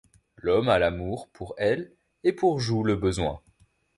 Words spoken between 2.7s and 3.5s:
le besoin.